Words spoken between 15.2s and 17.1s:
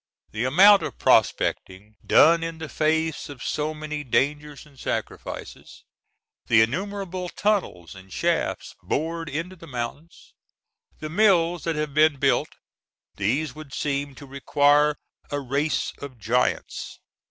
a race of giants.